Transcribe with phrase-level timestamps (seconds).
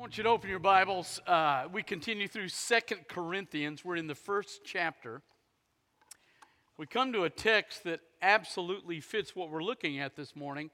[0.00, 1.20] I want you to open your Bibles.
[1.26, 3.84] Uh, we continue through Second Corinthians.
[3.84, 5.20] We're in the first chapter.
[6.78, 10.70] We come to a text that absolutely fits what we're looking at this morning.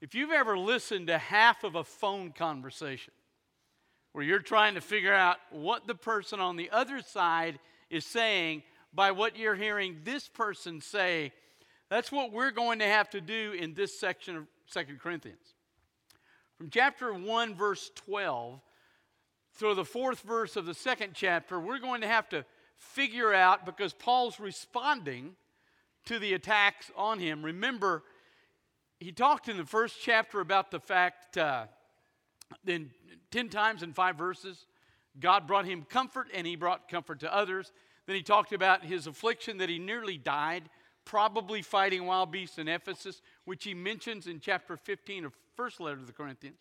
[0.00, 3.12] If you've ever listened to half of a phone conversation
[4.12, 7.58] where you're trying to figure out what the person on the other side
[7.90, 8.62] is saying
[8.94, 11.32] by what you're hearing this person say,
[11.90, 15.54] that's what we're going to have to do in this section of Second Corinthians.
[16.58, 18.60] From chapter 1, verse 12,
[19.54, 22.44] through the fourth verse of the second chapter, we're going to have to
[22.76, 25.36] figure out because Paul's responding
[26.06, 27.44] to the attacks on him.
[27.44, 28.02] Remember,
[28.98, 31.66] he talked in the first chapter about the fact, uh,
[32.64, 32.90] then
[33.30, 34.66] 10 times in five verses,
[35.20, 37.72] God brought him comfort and he brought comfort to others.
[38.06, 40.70] Then he talked about his affliction that he nearly died,
[41.04, 45.96] probably fighting wild beasts in Ephesus, which he mentions in chapter 15 of first letter
[45.96, 46.60] to the Corinthians.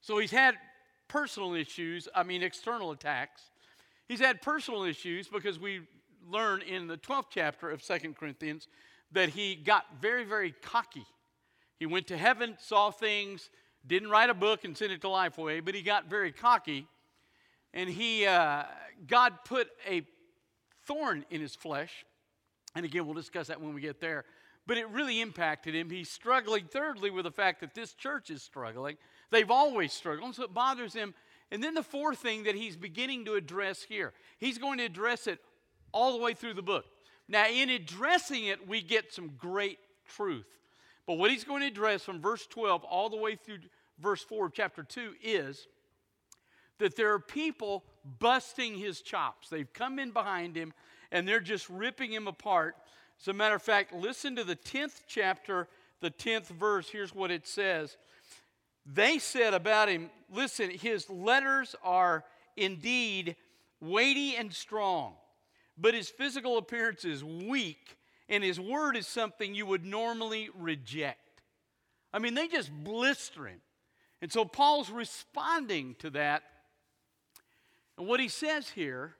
[0.00, 0.54] So he's had
[1.08, 3.50] personal issues, I mean, external attacks.
[4.06, 5.80] He's had personal issues because we
[6.30, 8.68] learn in the 12th chapter of Second Corinthians
[9.10, 11.04] that he got very, very cocky.
[11.80, 13.50] He went to heaven, saw things,
[13.84, 16.86] didn't write a book and send it to Lifeway, but he got very cocky.
[17.74, 18.62] And he, uh,
[19.04, 20.06] God put a
[20.86, 22.04] thorn in his flesh.
[22.76, 24.24] And again, we'll discuss that when we get there
[24.68, 25.88] but it really impacted him.
[25.88, 28.98] He's struggling, thirdly, with the fact that this church is struggling.
[29.30, 31.14] They've always struggled, so it bothers him.
[31.50, 35.26] And then the fourth thing that he's beginning to address here, he's going to address
[35.26, 35.40] it
[35.90, 36.84] all the way through the book.
[37.28, 40.46] Now, in addressing it, we get some great truth.
[41.06, 43.60] But what he's going to address from verse 12 all the way through
[43.98, 45.66] verse 4 of chapter 2 is
[46.78, 47.84] that there are people
[48.18, 49.48] busting his chops.
[49.48, 50.74] They've come in behind him
[51.10, 52.76] and they're just ripping him apart
[53.20, 55.66] as a matter of fact, listen to the 10th chapter,
[56.00, 56.88] the 10th verse.
[56.88, 57.96] Here's what it says.
[58.86, 62.24] They said about him, listen, his letters are
[62.56, 63.36] indeed
[63.80, 65.14] weighty and strong,
[65.76, 67.96] but his physical appearance is weak,
[68.28, 71.18] and his word is something you would normally reject.
[72.12, 73.60] I mean, they just blister him.
[74.22, 76.42] And so Paul's responding to that.
[77.96, 79.14] And what he says here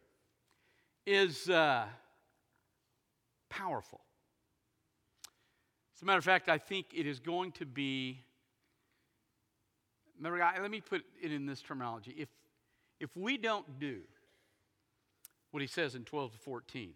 [1.04, 1.50] is.
[1.50, 1.86] Uh,
[3.48, 4.00] powerful.
[5.96, 8.22] As a matter of fact, I think it is going to be.
[10.16, 12.14] Remember, let me put it in this terminology.
[12.16, 12.28] If,
[13.00, 14.00] if we don't do
[15.50, 16.92] what he says in 12 to 14,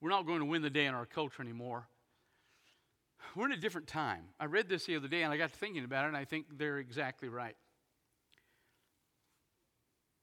[0.00, 1.86] we're not going to win the day in our culture anymore.
[3.34, 4.22] We're in a different time.
[4.40, 6.46] I read this the other day and I got thinking about it, and I think
[6.56, 7.56] they're exactly right.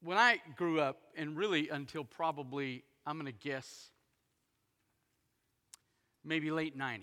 [0.02, 3.92] When I grew up, and really until probably, I'm going to guess,
[6.24, 7.02] maybe late 90s.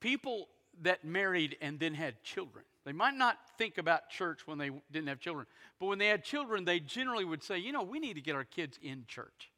[0.00, 0.48] People
[0.82, 2.64] that married and then had children.
[2.84, 5.46] They might not think about church when they didn't have children,
[5.78, 8.34] but when they had children, they generally would say, you know, we need to get
[8.34, 9.50] our kids in church.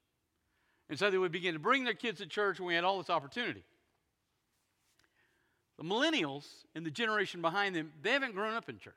[0.89, 2.99] And so they would begin to bring their kids to church, and we had all
[2.99, 3.63] this opportunity.
[5.79, 6.45] The millennials
[6.75, 8.95] and the generation behind them, they haven't grown up in church.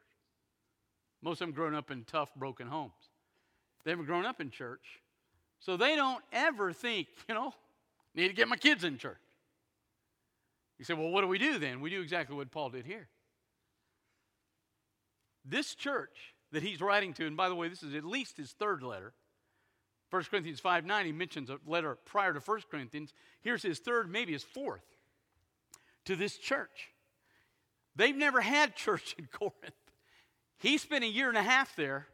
[1.22, 2.91] Most of them grown up in tough, broken homes.
[3.84, 5.03] They haven't grown up in church.
[5.63, 7.53] So they don't ever think, you know,
[8.13, 9.18] need to get my kids in church.
[10.78, 11.79] You say, well, what do we do then?
[11.79, 13.07] We do exactly what Paul did here.
[15.46, 18.52] This church that he's writing to, and by the way, this is at least his
[18.52, 19.13] third letter.
[20.09, 23.13] 1 Corinthians 5 9, he mentions a letter prior to 1 Corinthians.
[23.41, 24.84] Here's his third, maybe his fourth,
[26.06, 26.90] to this church.
[27.96, 29.73] They've never had church in Corinth.
[30.57, 32.07] He spent a year and a half there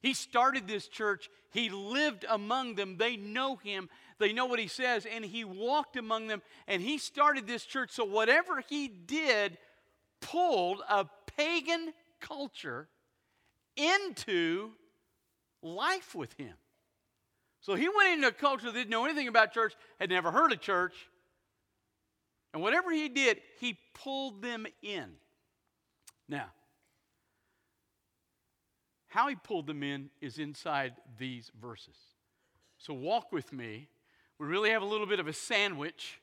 [0.00, 1.28] he started this church.
[1.50, 2.96] He lived among them.
[2.98, 3.88] They know him.
[4.18, 5.06] They know what he says.
[5.06, 6.42] And he walked among them.
[6.66, 7.90] And he started this church.
[7.90, 9.58] So whatever he did
[10.20, 12.88] pulled a pagan culture
[13.76, 14.70] into
[15.62, 16.54] life with him.
[17.60, 20.52] So he went into a culture that didn't know anything about church, had never heard
[20.52, 20.94] of church.
[22.54, 25.10] And whatever he did, he pulled them in.
[26.28, 26.46] Now,
[29.08, 31.96] how he pulled them in is inside these verses.
[32.76, 33.88] So walk with me.
[34.38, 36.20] We really have a little bit of a sandwich.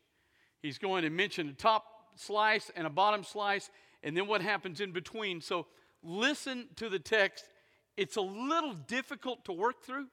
[0.62, 1.86] He's going to mention a top
[2.16, 3.70] slice and a bottom slice,
[4.04, 5.42] and then what happens in between.
[5.42, 5.68] So
[6.02, 7.50] listen to the text.
[7.98, 10.08] It's a little difficult to work through.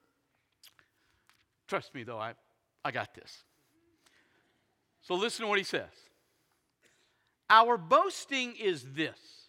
[1.68, 2.34] Trust me, though, I,
[2.84, 3.44] I got this.
[5.02, 5.90] So listen to what he says.
[7.50, 9.41] Our boasting is this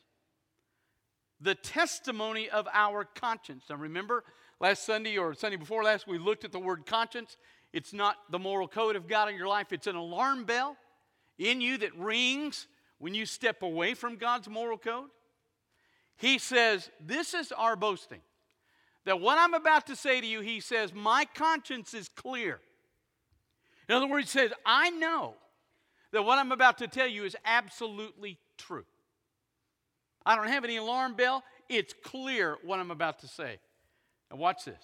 [1.44, 3.66] the testimony of our conscience.
[3.70, 4.24] Now, remember,
[4.60, 7.38] last Sunday or Sunday before last, we looked at the word conscience.
[7.74, 10.78] It's not the moral code of God in your life, it's an alarm bell
[11.38, 12.68] in you that rings
[13.00, 15.10] when you step away from God's moral code?
[16.16, 18.22] He says, This is our boasting.
[19.06, 22.62] That what I'm about to say to you, he says, My conscience is clear.
[23.90, 25.36] In other words, he says, I know
[26.12, 28.86] that what I'm about to tell you is absolutely true.
[30.26, 31.44] I don't have any alarm bell.
[31.70, 33.60] It's clear what I'm about to say.
[34.32, 34.84] Now, watch this.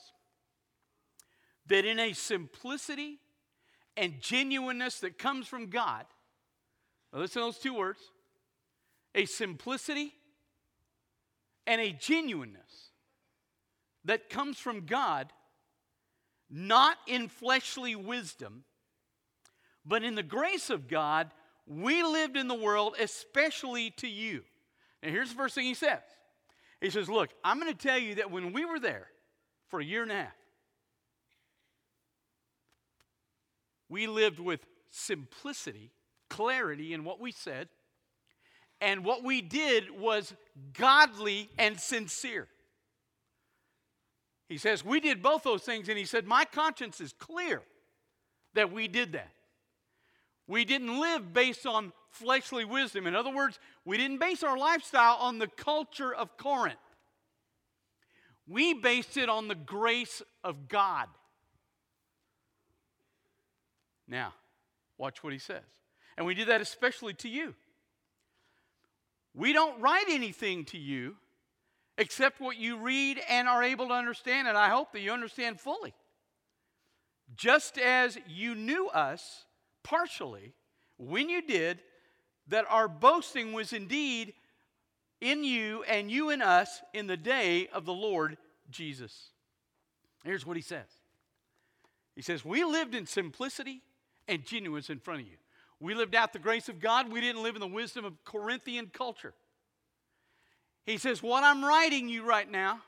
[1.67, 3.19] That in a simplicity
[3.95, 6.05] and genuineness that comes from God,
[7.13, 7.99] listen to those two words
[9.15, 10.13] a simplicity
[11.65, 12.91] and a genuineness
[14.05, 15.31] that comes from God,
[16.49, 18.63] not in fleshly wisdom,
[19.85, 21.31] but in the grace of God,
[21.65, 24.43] we lived in the world, especially to you.
[25.01, 26.01] Now, here's the first thing he says
[26.81, 29.07] He says, Look, I'm going to tell you that when we were there
[29.69, 30.35] for a year and a half,
[33.87, 35.91] we lived with simplicity,
[36.29, 37.69] clarity in what we said,
[38.81, 40.33] and what we did was
[40.73, 42.47] godly and sincere.
[44.47, 47.61] He says, We did both those things, and he said, My conscience is clear
[48.55, 49.31] that we did that.
[50.47, 53.07] We didn't live based on fleshly wisdom.
[53.07, 56.77] In other words, we didn't base our lifestyle on the culture of Corinth.
[58.47, 61.07] We based it on the grace of God.
[64.07, 64.33] Now,
[64.97, 65.63] watch what he says.
[66.17, 67.53] And we did that especially to you.
[69.35, 71.15] We don't write anything to you
[71.97, 75.59] except what you read and are able to understand, and I hope that you understand
[75.59, 75.93] fully.
[77.35, 79.45] Just as you knew us
[79.83, 80.53] partially
[80.97, 81.79] when you did,
[82.49, 84.33] that our boasting was indeed
[85.21, 88.37] in you and you in us in the day of the Lord
[88.69, 89.31] Jesus.
[90.23, 90.87] Here's what he says
[92.15, 93.81] He says, We lived in simplicity
[94.27, 95.37] and genuineness in front of you.
[95.79, 97.11] We lived out the grace of God.
[97.11, 99.33] We didn't live in the wisdom of Corinthian culture.
[100.85, 102.81] He says, What I'm writing you right now,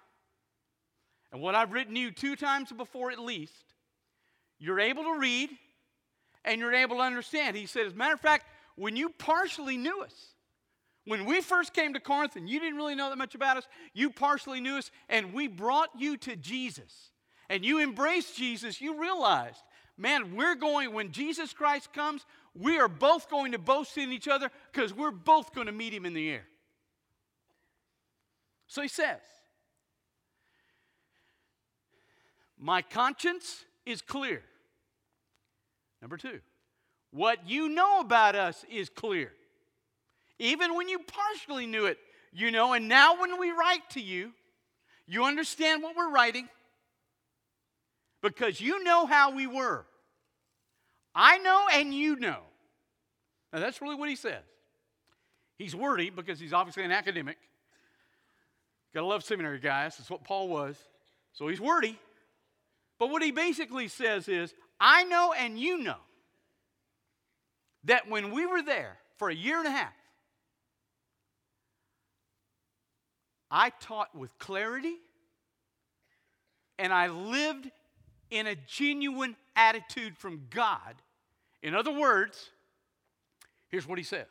[1.31, 3.73] and what I've written you two times before at least,
[4.59, 5.49] you're able to read
[6.43, 7.55] and you're able to understand.
[7.55, 8.45] He said, As a matter of fact,
[8.75, 10.13] when you partially knew us,
[11.05, 13.67] when we first came to Corinth and you didn't really know that much about us,
[13.93, 17.11] you partially knew us and we brought you to Jesus
[17.49, 19.61] and you embraced Jesus, you realized,
[19.97, 22.25] man, we're going, when Jesus Christ comes,
[22.55, 25.93] we are both going to boast in each other because we're both going to meet
[25.93, 26.45] him in the air.
[28.67, 29.19] So he says,
[32.57, 34.43] My conscience is clear.
[35.99, 36.39] Number two,
[37.11, 39.31] what you know about us is clear.
[40.39, 41.97] Even when you partially knew it,
[42.33, 44.31] you know, and now when we write to you,
[45.05, 46.47] you understand what we're writing
[48.21, 49.85] because you know how we were.
[51.13, 52.39] I know and you know.
[53.51, 54.43] Now that's really what he says.
[55.57, 57.37] He's wordy because he's obviously an academic.
[58.93, 59.97] Gotta love seminary guys.
[59.97, 60.77] That's what Paul was.
[61.33, 61.99] So he's wordy.
[62.97, 65.97] But what he basically says is, I know and you know
[67.85, 69.93] that when we were there for a year and a half,
[73.49, 74.95] I taught with clarity
[76.79, 77.69] and I lived
[78.29, 80.95] in a genuine attitude from God.
[81.61, 82.49] In other words,
[83.67, 84.27] here's what he says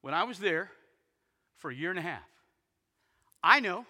[0.00, 0.70] When I was there
[1.58, 2.28] for a year and a half,
[3.42, 3.86] I know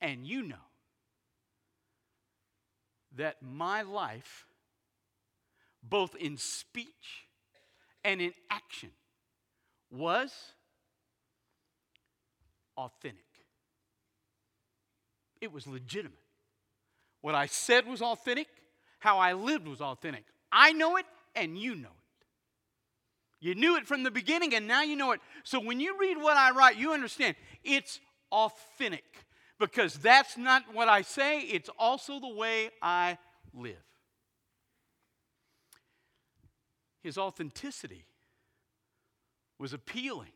[0.00, 0.56] and you know
[3.16, 4.46] that my life
[5.88, 7.28] both in speech
[8.02, 8.90] and in action,
[9.90, 10.32] was
[12.76, 13.24] authentic.
[15.40, 16.18] It was legitimate.
[17.20, 18.48] What I said was authentic,
[18.98, 20.24] how I lived was authentic.
[20.50, 22.26] I know it, and you know it.
[23.40, 25.20] You knew it from the beginning, and now you know it.
[25.42, 28.00] So when you read what I write, you understand it's
[28.32, 29.04] authentic
[29.58, 33.18] because that's not what I say, it's also the way I
[33.52, 33.76] live.
[37.04, 38.06] His authenticity
[39.58, 40.32] was appealing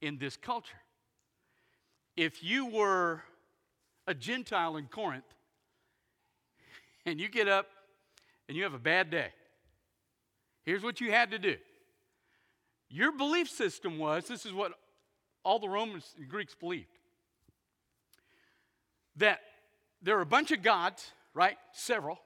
[0.00, 0.80] in this culture.
[2.16, 3.22] If you were
[4.06, 5.26] a Gentile in Corinth
[7.06, 7.66] and you get up
[8.48, 9.28] and you have a bad day,
[10.64, 11.56] here's what you had to do.
[12.88, 14.72] Your belief system was this is what
[15.44, 16.86] all the Romans and Greeks believed
[19.16, 19.40] that
[20.00, 21.58] there are a bunch of gods, right?
[21.72, 22.18] Several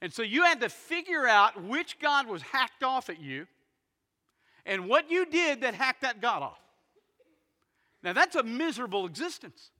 [0.00, 3.46] and so you had to figure out which God was hacked off at you
[4.64, 6.60] and what you did that hacked that God off.
[8.02, 9.70] Now, that's a miserable existence.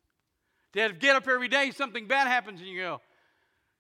[0.73, 3.01] To get up every day, something bad happens, and you go,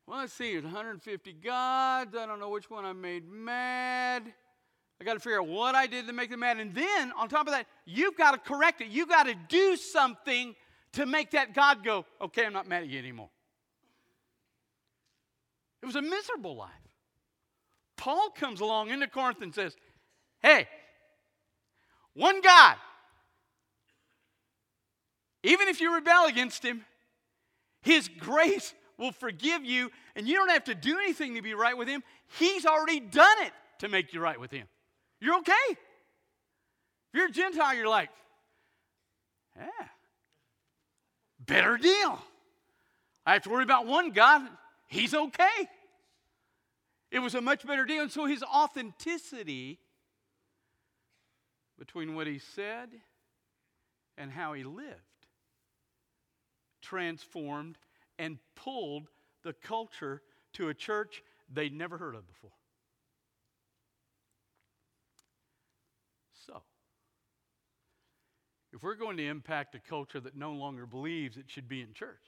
[0.07, 2.16] well, let's see, there's 150 gods.
[2.16, 4.33] I don't know which one I made mad.
[5.00, 6.59] I got to figure out what I did to make them mad.
[6.59, 8.88] And then, on top of that, you've got to correct it.
[8.88, 10.54] You've got to do something
[10.92, 13.28] to make that God go, okay, I'm not mad at you anymore.
[15.82, 16.70] It was a miserable life.
[17.97, 19.76] Paul comes along into Corinth and says,
[20.40, 20.68] hey,
[22.14, 22.76] one God,
[25.42, 26.85] even if you rebel against him,
[27.82, 31.76] his grace will forgive you, and you don't have to do anything to be right
[31.76, 32.02] with him.
[32.38, 34.66] He's already done it to make you right with him.
[35.20, 35.52] You're okay.
[35.70, 35.76] If
[37.14, 38.11] you're a Gentile, you're like,
[39.56, 39.87] yeah,
[41.38, 42.20] better deal.
[43.25, 44.42] I have to worry about one God,
[44.88, 45.68] he's okay.
[47.11, 48.02] It was a much better deal.
[48.02, 49.78] And so his authenticity
[51.78, 52.90] between what he said
[54.16, 54.97] and how he lived
[56.83, 57.78] transformed
[58.18, 59.09] and pulled
[59.42, 60.23] the culture
[60.54, 62.50] to a church they'd never heard of before.
[66.47, 66.62] So,
[68.73, 71.92] if we're going to impact a culture that no longer believes it should be in
[71.92, 72.27] church,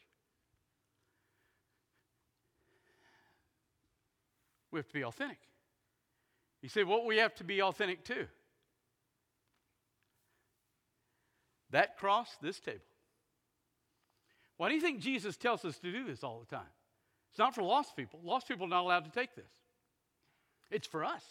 [4.70, 5.38] we have to be authentic.
[6.62, 8.26] You say, what we have to be authentic to?
[11.70, 12.80] That cross, this table.
[14.56, 16.66] Why do you think Jesus tells us to do this all the time?
[17.30, 18.20] It's not for lost people.
[18.22, 19.50] Lost people are not allowed to take this.
[20.70, 21.22] It's for us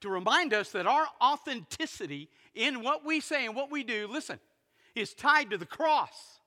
[0.00, 4.38] to remind us that our authenticity in what we say and what we do, listen,
[4.94, 6.40] is tied to the cross.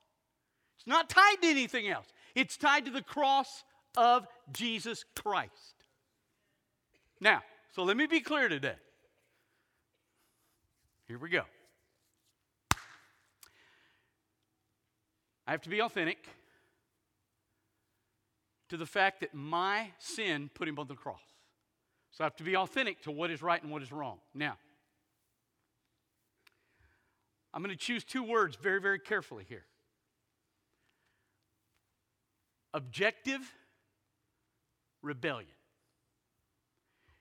[0.76, 3.64] It's not tied to anything else, it's tied to the cross
[3.96, 5.79] of Jesus Christ.
[7.20, 8.76] Now, so let me be clear today.
[11.06, 11.42] Here we go.
[15.46, 16.18] I have to be authentic
[18.68, 21.20] to the fact that my sin put him on the cross.
[22.12, 24.18] So I have to be authentic to what is right and what is wrong.
[24.34, 24.56] Now,
[27.52, 29.64] I'm going to choose two words very, very carefully here
[32.72, 33.40] objective
[35.02, 35.50] rebellion.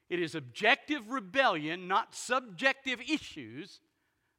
[0.09, 3.79] It is objective rebellion, not subjective issues,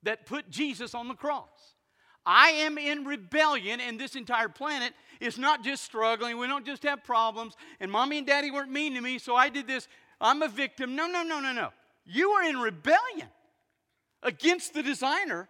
[0.03, 1.75] that put Jesus on the cross.
[2.27, 6.39] I am in rebellion, and this entire planet is not just struggling.
[6.39, 9.49] We don't just have problems, and mommy and daddy weren't mean to me, so I
[9.49, 9.89] did this.
[10.21, 10.97] I'm a victim.
[10.97, 11.71] No, no, no, no, no.
[12.05, 13.29] You are in rebellion
[14.23, 15.49] against the designer,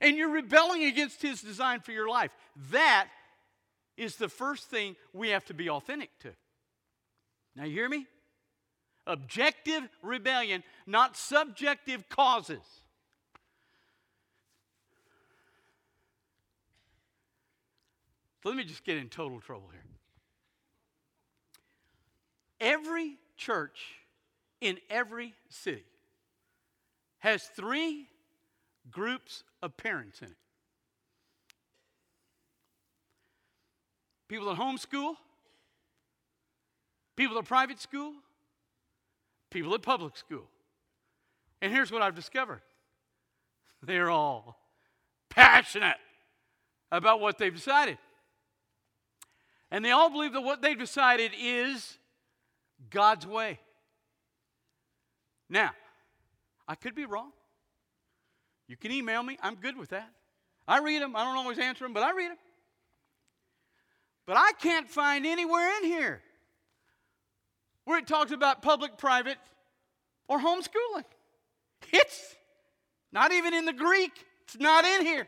[0.00, 2.30] and you're rebelling against his design for your life.
[2.70, 3.08] That
[3.96, 6.30] is the first thing we have to be authentic to.
[7.56, 8.06] Now, you hear me?
[9.06, 12.60] Objective rebellion, not subjective causes.
[18.44, 19.80] Let me just get in total trouble here.
[22.60, 23.80] Every church
[24.60, 25.84] in every city
[27.18, 28.06] has three
[28.90, 30.36] groups of parents in it
[34.30, 35.16] people that homeschool,
[37.16, 38.12] people at private school,
[39.50, 40.48] people at public school.
[41.60, 42.62] And here's what I've discovered
[43.82, 44.58] they're all
[45.28, 45.96] passionate
[46.90, 47.98] about what they've decided.
[49.70, 51.98] And they all believe that what they've decided is
[52.90, 53.60] God's way.
[55.48, 55.70] Now,
[56.66, 57.30] I could be wrong.
[58.66, 60.10] You can email me, I'm good with that.
[60.66, 62.38] I read them, I don't always answer them, but I read them.
[64.26, 66.22] But I can't find anywhere in here
[67.90, 69.36] where it talks about public, private,
[70.28, 71.04] or homeschooling.
[71.92, 72.36] It's
[73.12, 74.12] not even in the Greek,
[74.44, 75.26] it's not in here.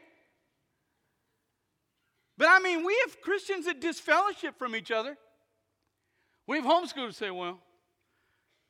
[2.38, 5.16] But I mean, we have Christians that disfellowship from each other.
[6.46, 7.58] We have homeschoolers say, well,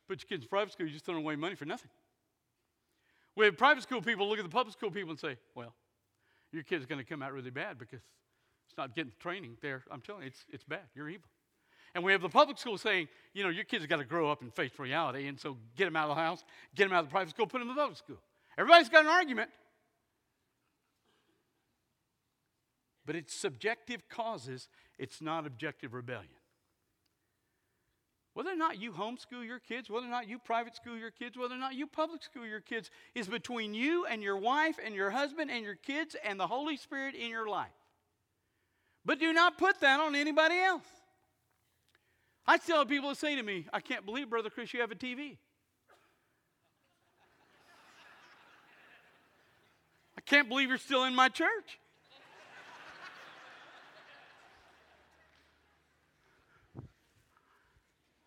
[0.08, 1.90] put your kids in private school, you're just throwing away money for nothing.
[3.36, 5.74] We have private school people look at the public school people and say, well,
[6.52, 8.00] your kid's going to come out really bad because
[8.68, 9.82] it's not getting training there.
[9.90, 10.82] I'm telling you, it's, it's bad.
[10.94, 11.28] You're evil.
[11.94, 14.40] And we have the public school saying, you know, your kids got to grow up
[14.40, 16.42] and face reality, and so get them out of the house,
[16.74, 18.18] get them out of the private school, put them in the public school.
[18.56, 19.50] Everybody's got an argument.
[23.04, 24.68] But it's subjective causes,
[24.98, 26.28] it's not objective rebellion.
[28.34, 31.36] Whether or not you homeschool your kids, whether or not you private school your kids,
[31.36, 34.94] whether or not you public school your kids, is between you and your wife and
[34.94, 37.68] your husband and your kids and the Holy Spirit in your life.
[39.04, 40.86] But do not put that on anybody else.
[42.46, 44.96] I tell people to say to me, I can't believe, Brother Chris, you have a
[44.96, 45.36] TV.
[50.16, 51.78] I can't believe you're still in my church.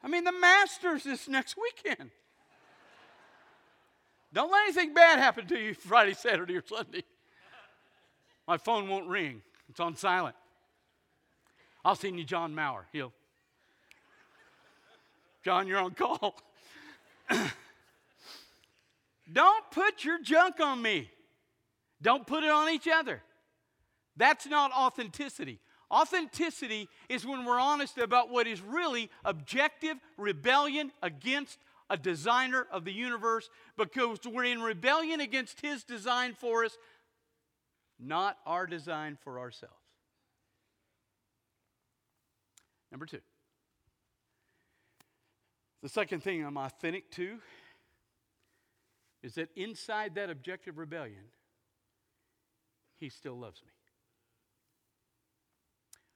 [0.01, 2.11] I mean, the Masters this next weekend.
[4.31, 7.03] Don't let anything bad happen to you Friday, Saturday, or Sunday.
[8.47, 10.35] My phone won't ring, it's on silent.
[11.83, 12.85] I'll send you John Maurer.
[12.91, 13.13] He'll.
[15.45, 16.35] John, you're on call.
[19.31, 21.11] Don't put your junk on me.
[22.01, 23.21] Don't put it on each other.
[24.17, 25.59] That's not authenticity.
[25.91, 31.59] Authenticity is when we're honest about what is really objective rebellion against
[31.91, 33.47] a designer of the universe
[33.77, 36.75] because we're in rebellion against his design for us,
[37.99, 39.75] not our design for ourselves.
[42.91, 43.21] Number two.
[45.85, 47.37] The second thing I'm authentic to
[49.21, 51.25] is that inside that objective rebellion,
[52.97, 53.71] he still loves me.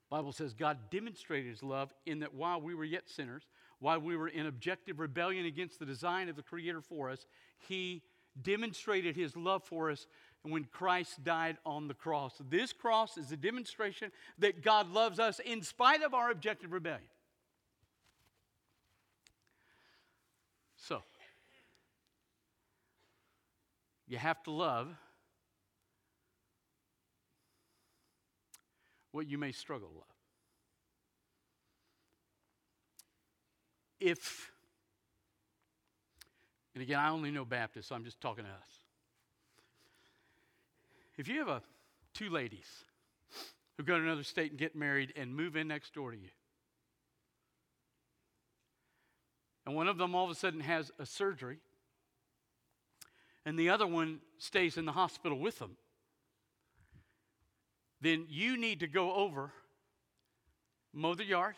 [0.10, 3.44] Bible says God demonstrated his love in that while we were yet sinners,
[3.78, 7.28] while we were in objective rebellion against the design of the Creator for us,
[7.60, 8.02] he
[8.42, 10.08] demonstrated his love for us
[10.42, 12.42] when Christ died on the cross.
[12.50, 17.06] This cross is a demonstration that God loves us in spite of our objective rebellion.
[20.90, 21.04] So,
[24.10, 24.88] you have to love
[29.12, 30.06] what you may struggle to love.
[34.00, 34.52] If,
[36.74, 38.68] and again, I only know Baptists, so I'm just talking to us.
[41.18, 41.62] If you have a,
[42.14, 42.68] two ladies
[43.78, 46.30] who go to another state and get married and move in next door to you,
[49.66, 51.60] and one of them all of a sudden has a surgery,
[53.50, 55.76] and the other one stays in the hospital with them,
[58.00, 59.52] then you need to go over,
[60.94, 61.56] mow the yard,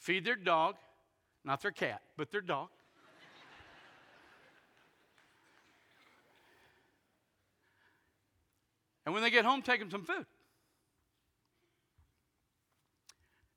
[0.00, 0.74] feed their dog,
[1.44, 2.66] not their cat, but their dog.
[9.04, 10.26] and when they get home, take them some food.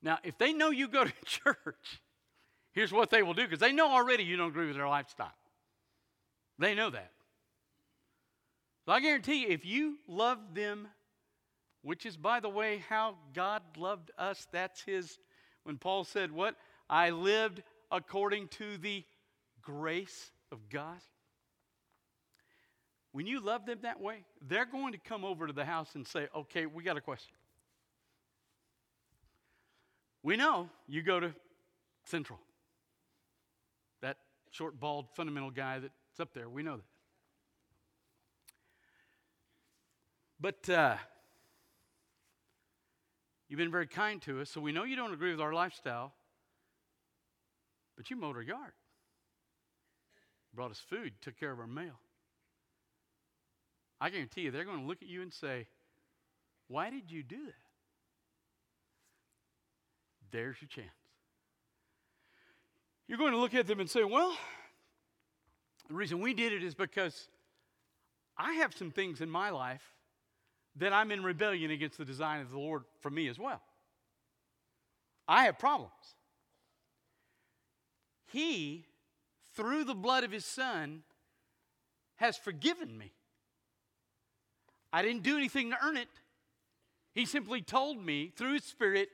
[0.04, 2.04] Now, if they know you go to church,
[2.72, 5.34] here's what they will do because they know already you don't agree with their lifestyle.
[6.60, 7.12] They know that.
[8.86, 10.88] So I guarantee you, if you love them,
[11.82, 15.17] which is, by the way, how God loved us, that's His,
[15.63, 16.56] when Paul said, What?
[16.89, 19.04] I lived according to the
[19.62, 21.00] grace of God.
[23.12, 26.06] When you love them that way, they're going to come over to the house and
[26.06, 27.36] say, Okay, we got a question.
[30.24, 31.34] We know you go to
[32.04, 32.39] Central.
[34.02, 34.17] That
[34.52, 35.80] short, bald, fundamental guy
[36.19, 36.84] that's up there, we know that.
[40.41, 40.97] But uh,
[43.47, 46.13] you've been very kind to us, so we know you don't agree with our lifestyle,
[47.97, 48.73] but you mowed our yard,
[50.53, 51.99] brought us food, took care of our mail.
[54.01, 55.67] I guarantee you, they're going to look at you and say,
[56.67, 57.53] Why did you do that?
[60.32, 60.88] There's your chance.
[63.08, 64.38] You're going to look at them and say, Well,
[65.89, 67.28] the reason we did it is because
[68.38, 69.84] I have some things in my life
[70.75, 73.62] that I'm in rebellion against the design of the Lord for me as well.
[75.28, 75.91] I have problems.
[78.28, 78.86] He,
[79.56, 81.02] through the blood of his son,
[82.17, 83.12] has forgiven me.
[84.93, 86.08] I didn't do anything to earn it.
[87.13, 89.10] He simply told me through his spirit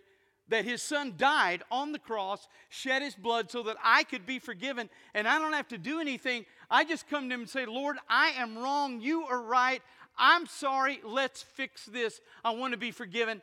[0.47, 4.39] that his son died on the cross, shed his blood so that I could be
[4.39, 6.45] forgiven, and I don't have to do anything.
[6.69, 9.01] I just come to him and say, Lord, I am wrong.
[9.01, 9.81] You are right.
[10.17, 12.21] I'm sorry, let's fix this.
[12.43, 13.41] I want to be forgiven.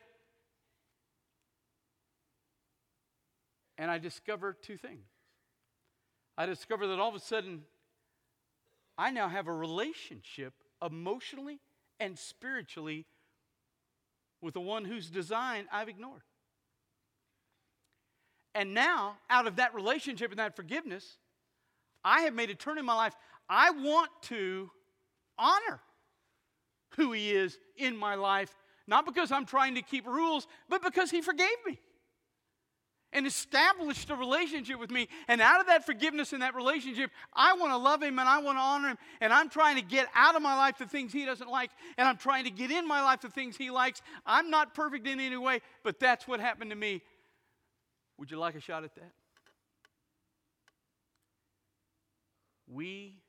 [3.79, 5.07] And I discover two things.
[6.37, 7.63] I discover that all of a sudden,
[8.97, 10.55] I now have a relationship
[10.85, 11.61] emotionally
[12.01, 13.07] and spiritually
[14.41, 16.23] with the one whose design I've ignored.
[18.55, 21.19] And now, out of that relationship and that forgiveness,
[22.05, 23.15] I have made a turn in my life.
[23.49, 24.71] I want to
[25.38, 25.81] honor
[26.97, 28.55] who He is in my life,
[28.87, 31.79] not because I'm trying to keep rules, but because He forgave me
[33.12, 35.09] and established a relationship with me.
[35.29, 38.38] And out of that forgiveness and that relationship, I want to love Him and I
[38.41, 38.99] want to honor Him.
[39.21, 42.09] And I'm trying to get out of my life the things He doesn't like, and
[42.09, 44.01] I'm trying to get in my life the things He likes.
[44.25, 47.03] I'm not perfect in any way, but that's what happened to me.
[48.19, 49.12] Would you like a shot at that?
[52.73, 53.21] We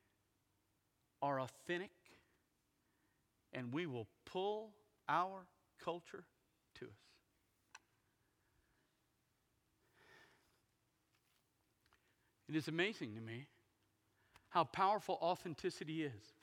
[1.22, 1.92] are authentic
[3.52, 4.72] and we will pull
[5.08, 5.46] our
[5.84, 6.24] culture
[6.80, 6.92] to us.
[12.50, 13.48] It is amazing to me
[14.50, 16.34] how powerful authenticity is.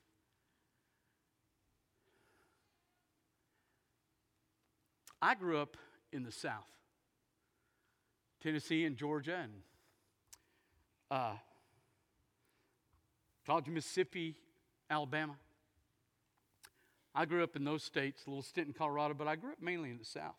[5.22, 5.76] I grew up
[6.12, 6.70] in the South,
[8.42, 9.52] Tennessee and Georgia, and
[11.10, 11.34] uh,
[13.50, 14.36] Of Mississippi,
[14.88, 15.34] Alabama.
[17.14, 19.60] I grew up in those states, a little stint in Colorado, but I grew up
[19.60, 20.36] mainly in the South.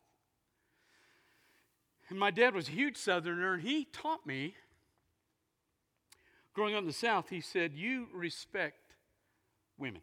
[2.09, 4.55] And my dad was a huge Southerner, and he taught me,
[6.53, 8.95] growing up in the South, he said, You respect
[9.77, 10.01] women.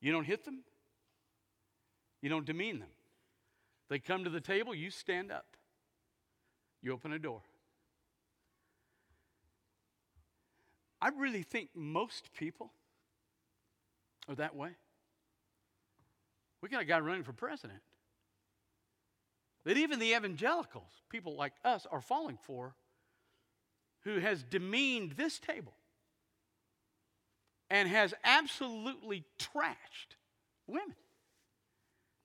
[0.00, 0.60] You don't hit them,
[2.22, 2.88] you don't demean them.
[3.90, 5.56] They come to the table, you stand up,
[6.82, 7.42] you open a door.
[11.00, 12.72] I really think most people
[14.28, 14.70] are that way.
[16.60, 17.80] We got a guy running for president
[19.64, 22.74] that even the evangelicals, people like us, are falling for,
[24.00, 25.74] who has demeaned this table
[27.70, 30.16] and has absolutely trashed
[30.66, 30.96] women.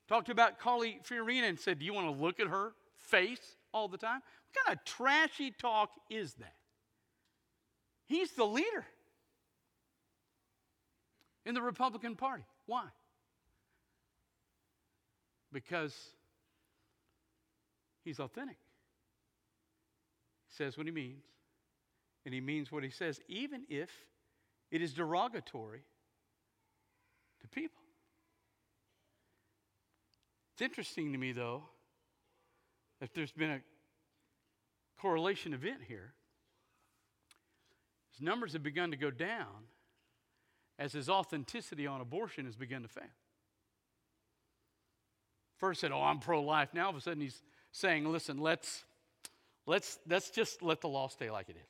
[0.07, 3.87] Talked about Carly Fiorina and said, Do you want to look at her face all
[3.87, 4.21] the time?
[4.53, 6.55] What kind of trashy talk is that?
[8.13, 8.85] He's the leader
[11.47, 12.43] in the Republican Party.
[12.67, 12.83] Why?
[15.51, 15.95] Because
[18.05, 18.57] he's authentic.
[20.47, 21.23] He says what he means,
[22.23, 23.89] and he means what he says, even if
[24.69, 25.81] it is derogatory
[27.41, 27.81] to people.
[30.53, 31.63] It's interesting to me, though,
[32.99, 33.61] that there's been a
[34.99, 36.13] correlation event here.
[38.13, 39.67] His numbers have begun to go down
[40.79, 43.03] as his authenticity on abortion has begun to fail.
[45.57, 48.85] First said, "Oh, I'm pro-life." Now all of a sudden he's saying, "Listen, let's
[49.65, 51.69] let's let's just let the law stay like it is."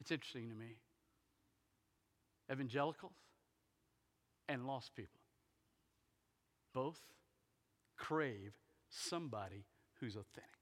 [0.00, 0.76] It's interesting to me.
[2.50, 3.12] Evangelicals
[4.48, 5.20] and lost people
[6.72, 7.00] both
[7.96, 8.54] crave
[8.88, 9.66] somebody
[10.00, 10.57] who's authentic.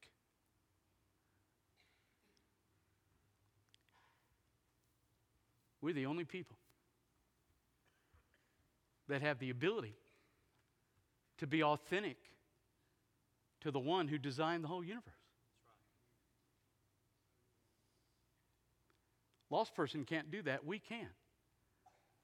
[5.86, 6.56] We're the only people
[9.08, 9.94] that have the ability
[11.38, 12.16] to be authentic
[13.60, 15.12] to the one who designed the whole universe.
[19.48, 20.66] Lost person can't do that.
[20.66, 21.06] We can.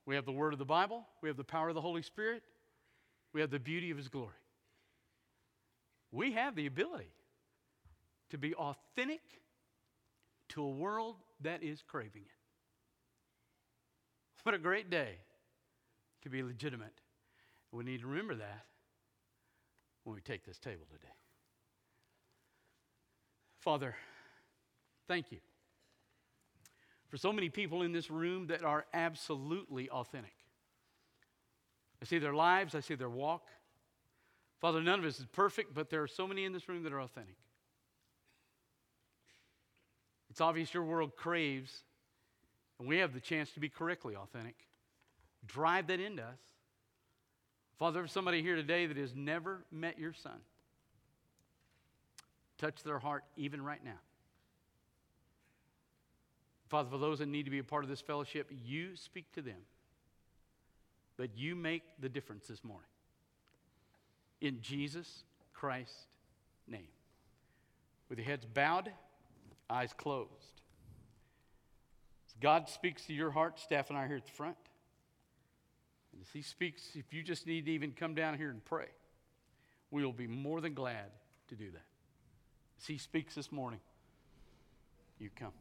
[0.05, 2.43] We have the word of the Bible, we have the power of the Holy Spirit,
[3.31, 4.33] we have the beauty of His glory.
[6.11, 7.13] We have the ability
[8.31, 9.21] to be authentic
[10.49, 12.42] to a world that is craving it.
[14.43, 15.15] What a great day
[16.21, 16.93] to be legitimate.
[17.71, 18.65] We need to remember that
[20.03, 21.13] when we take this table today.
[23.59, 23.95] Father,
[25.07, 25.39] thank you
[27.07, 30.33] for so many people in this room that are absolutely authentic.
[32.01, 33.47] I see their lives, I see their walk.
[34.59, 36.91] Father, none of us is perfect, but there are so many in this room that
[36.91, 37.35] are authentic.
[40.29, 41.83] It's obvious your world craves
[42.79, 44.55] and we have the chance to be correctly authentic.
[45.45, 46.39] Drive that into us.
[47.77, 50.39] Father, there's somebody here today that has never met your son,
[52.57, 53.99] touch their heart even right now.
[56.69, 59.41] Father, for those that need to be a part of this fellowship, you speak to
[59.41, 59.61] them.
[61.17, 62.89] But you make the difference this morning.
[64.41, 66.07] In Jesus Christ's
[66.67, 66.87] name.
[68.09, 68.91] With your heads bowed,
[69.69, 70.52] eyes closed.
[72.41, 74.57] God speaks to your heart, staff and I are here at the front.
[76.11, 78.87] And as He speaks, if you just need to even come down here and pray,
[79.91, 81.11] we will be more than glad
[81.49, 81.85] to do that.
[82.79, 83.79] As He speaks this morning,
[85.19, 85.53] you come.